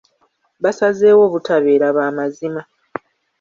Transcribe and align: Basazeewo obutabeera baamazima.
Basazeewo 0.63 1.21
obutabeera 1.27 1.87
baamazima. 1.97 2.61